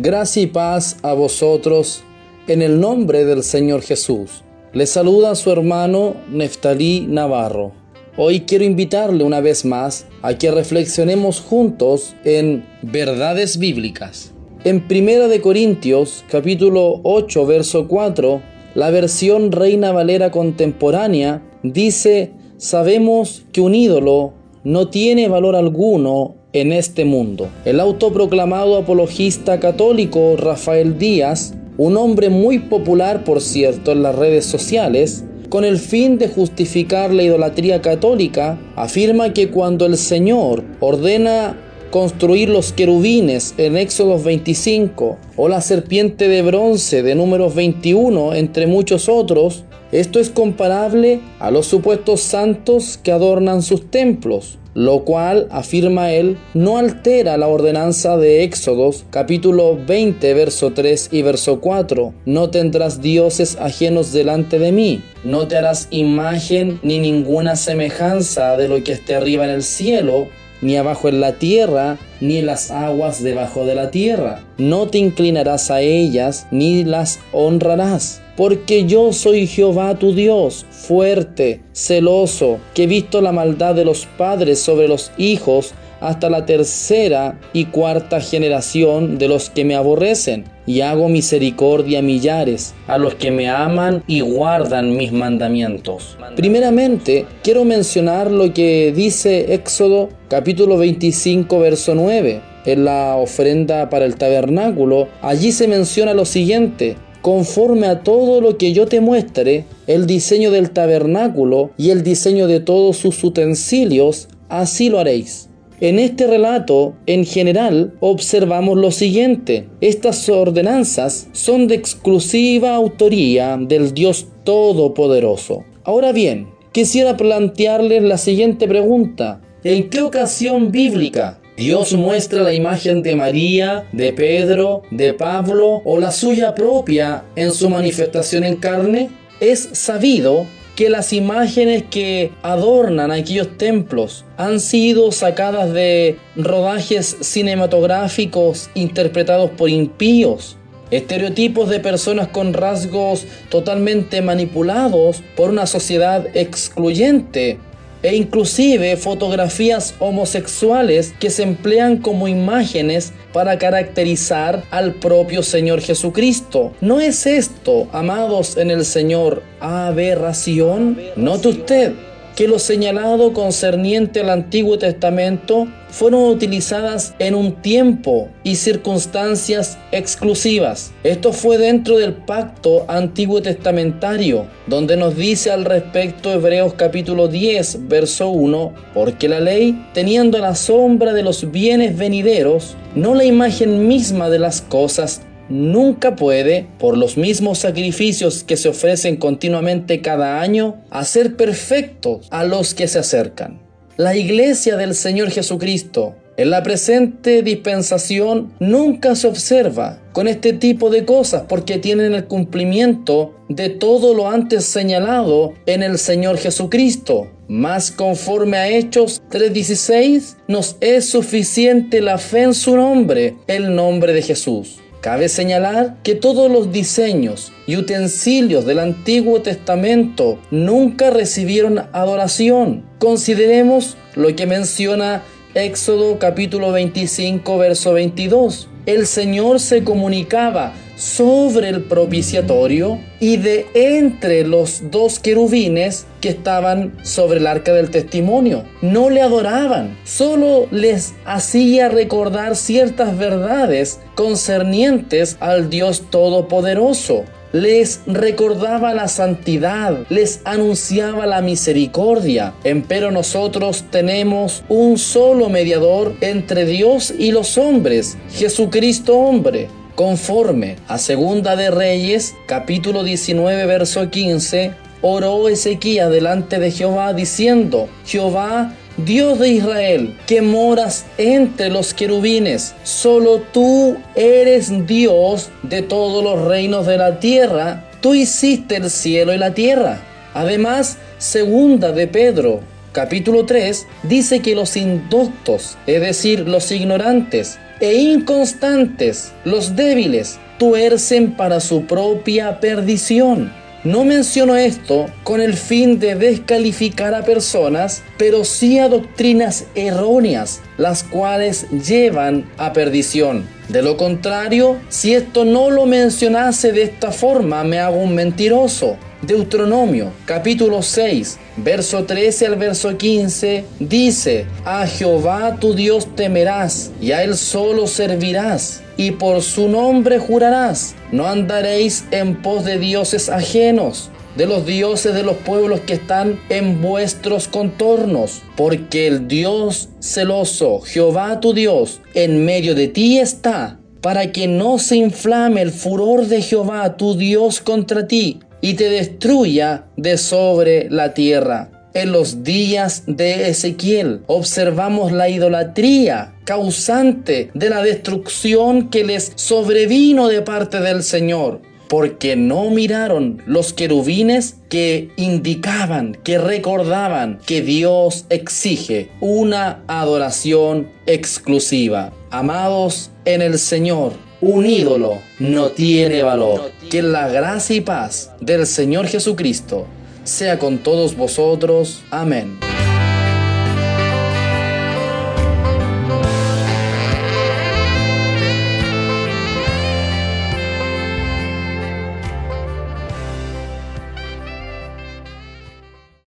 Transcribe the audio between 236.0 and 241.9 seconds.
capítulo 25, verso 22. El Señor se comunicaba sobre el